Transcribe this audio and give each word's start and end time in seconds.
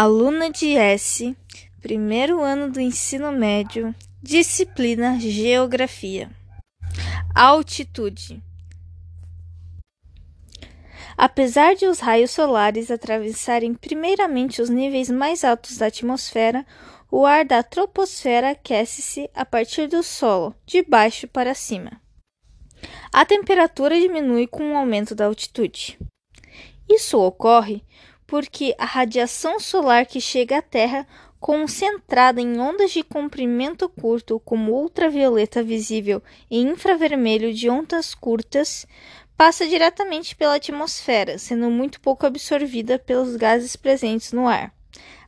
Aluna 0.00 0.48
de 0.48 0.76
S, 0.76 1.36
primeiro 1.82 2.40
ano 2.40 2.70
do 2.70 2.80
ensino 2.80 3.32
médio, 3.32 3.92
disciplina 4.22 5.18
Geografia. 5.18 6.30
Altitude. 7.34 8.40
Apesar 11.16 11.74
de 11.74 11.86
os 11.86 11.98
raios 11.98 12.30
solares 12.30 12.92
atravessarem 12.92 13.74
primeiramente 13.74 14.62
os 14.62 14.70
níveis 14.70 15.10
mais 15.10 15.42
altos 15.42 15.78
da 15.78 15.86
atmosfera, 15.86 16.64
o 17.10 17.26
ar 17.26 17.44
da 17.44 17.64
troposfera 17.64 18.50
aquece-se 18.50 19.28
a 19.34 19.44
partir 19.44 19.88
do 19.88 20.04
solo, 20.04 20.54
de 20.64 20.80
baixo 20.80 21.26
para 21.26 21.54
cima. 21.54 22.00
A 23.12 23.24
temperatura 23.24 23.98
diminui 23.98 24.46
com 24.46 24.74
o 24.74 24.76
aumento 24.76 25.12
da 25.12 25.24
altitude. 25.24 25.98
Isso 26.88 27.18
ocorre 27.18 27.82
porque 28.28 28.74
a 28.76 28.84
radiação 28.84 29.58
solar 29.58 30.04
que 30.04 30.20
chega 30.20 30.58
à 30.58 30.62
Terra, 30.62 31.08
concentrada 31.40 32.42
em 32.42 32.60
ondas 32.60 32.92
de 32.92 33.02
comprimento 33.02 33.88
curto, 33.88 34.38
como 34.40 34.72
ultravioleta 34.72 35.62
visível 35.62 36.22
e 36.50 36.60
infravermelho 36.60 37.54
de 37.54 37.70
ondas 37.70 38.14
curtas, 38.14 38.86
passa 39.34 39.66
diretamente 39.66 40.36
pela 40.36 40.56
atmosfera, 40.56 41.38
sendo 41.38 41.70
muito 41.70 42.02
pouco 42.02 42.26
absorvida 42.26 42.98
pelos 42.98 43.34
gases 43.34 43.76
presentes 43.76 44.30
no 44.30 44.46
ar. 44.46 44.74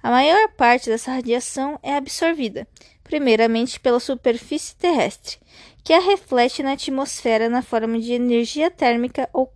A 0.02 0.10
maior 0.10 0.50
parte 0.50 0.90
dessa 0.90 1.10
radiação 1.10 1.80
é 1.82 1.96
absorvida, 1.96 2.68
primeiramente 3.02 3.80
pela 3.80 3.98
superfície 3.98 4.76
terrestre, 4.76 5.38
que 5.82 5.94
a 5.94 6.00
reflete 6.00 6.62
na 6.62 6.72
atmosfera 6.72 7.48
na 7.48 7.62
forma 7.62 7.98
de 7.98 8.12
energia 8.12 8.70
térmica 8.70 9.26
ou, 9.32 9.50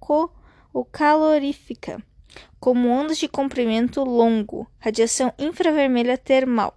ou 0.73 0.85
calorífica 0.87 2.03
como 2.59 2.89
ondas 2.89 3.19
de 3.19 3.29
comprimento 3.29 4.03
longo, 4.03 4.67
radiação 4.79 5.33
infravermelha 5.39 6.17
termal. 6.17 6.77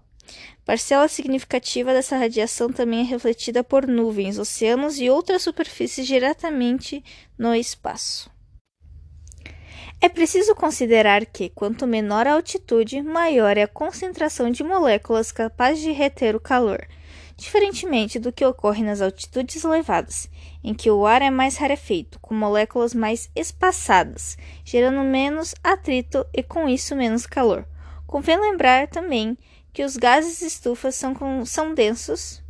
Parcela 0.66 1.08
significativa 1.08 1.94
dessa 1.94 2.18
radiação 2.18 2.72
também 2.72 3.00
é 3.00 3.04
refletida 3.04 3.64
por 3.64 3.88
nuvens, 3.88 4.38
oceanos 4.38 5.00
e 5.00 5.10
outras 5.10 5.42
superfícies 5.42 6.06
diretamente 6.06 7.04
no 7.38 7.56
espaço. 7.56 8.30
É 10.00 10.10
preciso 10.10 10.54
considerar 10.54 11.26
que, 11.26 11.50
quanto 11.50 11.88
menor 11.88 12.28
a 12.28 12.34
altitude, 12.34 13.02
maior 13.02 13.58
é 13.58 13.64
a 13.64 13.68
concentração 13.68 14.52
de 14.52 14.64
moléculas 14.64 15.32
capazes 15.32 15.82
de 15.82 15.92
reter 15.92 16.36
o 16.36 16.40
calor, 16.40 16.86
diferentemente 17.38 18.18
do 18.18 18.34
que 18.34 18.44
ocorre 18.44 18.84
nas 18.84 19.00
altitudes 19.00 19.64
elevadas, 19.64 20.28
em 20.64 20.74
que 20.74 20.90
o 20.90 21.06
ar 21.06 21.22
é 21.22 21.30
mais 21.30 21.56
rarefeito, 21.56 22.20
com 22.20 22.34
moléculas 22.34 22.96
mais 22.96 23.30
espaçadas, 23.36 24.36
gerando 24.66 25.02
menos 25.02 25.54
atrito 25.64 26.26
e 26.34 26.42
com 26.42 26.68
isso 26.68 26.96
menos 26.96 27.28
calor. 27.28 27.66
Convém 28.08 28.40
lembrar 28.40 28.88
também 28.88 29.38
que 29.72 29.84
os 29.84 29.96
gases 29.96 30.42
estufas 30.42 30.96
são, 30.96 31.14
com, 31.14 31.46
são 31.46 31.76
densos 31.76 32.42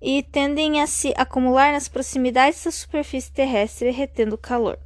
e 0.00 0.22
tendem 0.22 0.80
a 0.80 0.86
se 0.86 1.12
acumular 1.16 1.72
nas 1.72 1.88
proximidades 1.88 2.62
da 2.64 2.70
superfície 2.70 3.32
terrestre, 3.32 3.90
retendo 3.90 4.38
calor. 4.38 4.78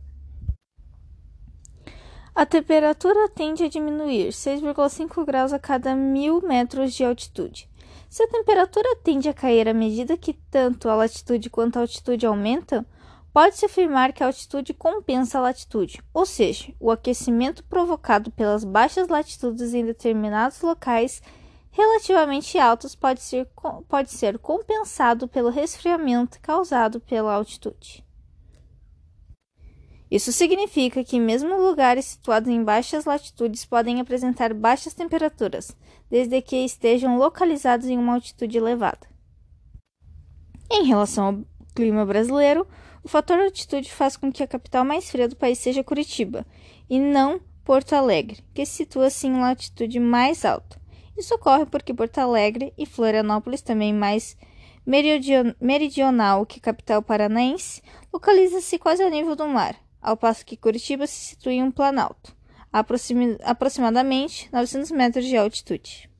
A 2.34 2.46
temperatura 2.46 3.28
tende 3.28 3.64
a 3.64 3.68
diminuir 3.68 4.28
6,5 4.28 5.22
graus 5.26 5.52
a 5.52 5.58
cada 5.58 5.94
mil 5.94 6.40
metros 6.40 6.94
de 6.94 7.04
altitude. 7.04 7.68
Se 8.12 8.24
a 8.24 8.28
temperatura 8.28 8.94
tende 9.02 9.30
a 9.30 9.32
cair 9.32 9.66
à 9.66 9.72
medida 9.72 10.18
que 10.18 10.34
tanto 10.34 10.86
a 10.90 10.94
latitude 10.94 11.48
quanto 11.48 11.78
a 11.78 11.80
altitude 11.80 12.26
aumentam, 12.26 12.84
pode-se 13.32 13.64
afirmar 13.64 14.12
que 14.12 14.22
a 14.22 14.26
altitude 14.26 14.74
compensa 14.74 15.38
a 15.38 15.40
latitude, 15.40 15.98
ou 16.12 16.26
seja, 16.26 16.74
o 16.78 16.90
aquecimento 16.90 17.64
provocado 17.64 18.30
pelas 18.30 18.64
baixas 18.64 19.08
latitudes 19.08 19.72
em 19.72 19.86
determinados 19.86 20.60
locais 20.60 21.22
relativamente 21.70 22.58
altos 22.58 22.94
pode 22.94 23.22
ser, 23.22 23.48
pode 23.88 24.10
ser 24.10 24.38
compensado 24.38 25.26
pelo 25.26 25.48
resfriamento 25.48 26.38
causado 26.42 27.00
pela 27.00 27.32
altitude. 27.32 28.04
Isso 30.12 30.30
significa 30.30 31.02
que 31.02 31.18
mesmo 31.18 31.56
lugares 31.56 32.04
situados 32.04 32.50
em 32.50 32.62
baixas 32.62 33.06
latitudes 33.06 33.64
podem 33.64 33.98
apresentar 33.98 34.52
baixas 34.52 34.92
temperaturas, 34.92 35.74
desde 36.10 36.42
que 36.42 36.54
estejam 36.56 37.16
localizados 37.16 37.86
em 37.86 37.96
uma 37.96 38.12
altitude 38.12 38.58
elevada. 38.58 39.08
Em 40.70 40.84
relação 40.84 41.24
ao 41.24 41.38
clima 41.74 42.04
brasileiro, 42.04 42.66
o 43.02 43.08
fator 43.08 43.38
altitude 43.38 43.90
faz 43.90 44.14
com 44.14 44.30
que 44.30 44.42
a 44.42 44.46
capital 44.46 44.84
mais 44.84 45.10
fria 45.10 45.26
do 45.26 45.34
país 45.34 45.56
seja 45.56 45.82
Curitiba, 45.82 46.44
e 46.90 47.00
não 47.00 47.40
Porto 47.64 47.94
Alegre, 47.94 48.44
que 48.52 48.66
situa-se 48.66 49.26
em 49.26 49.40
latitude 49.40 49.98
mais 49.98 50.44
alta. 50.44 50.78
Isso 51.16 51.34
ocorre 51.36 51.64
porque 51.64 51.94
Porto 51.94 52.18
Alegre 52.18 52.74
e 52.76 52.84
Florianópolis, 52.84 53.62
também 53.62 53.94
mais 53.94 54.36
meridional 54.84 56.44
que 56.44 56.58
a 56.58 56.62
capital 56.62 57.00
paranaense, 57.00 57.80
localiza-se 58.12 58.78
quase 58.78 59.02
ao 59.02 59.08
nível 59.08 59.34
do 59.34 59.48
mar, 59.48 59.74
ao 60.02 60.16
passo 60.16 60.44
que 60.44 60.56
Curitiba 60.56 61.06
se 61.06 61.30
situa 61.30 61.52
em 61.52 61.62
um 61.62 61.70
planalto, 61.70 62.36
aproximadamente 63.44 64.48
900 64.52 64.90
metros 64.90 65.24
de 65.24 65.36
altitude. 65.36 66.11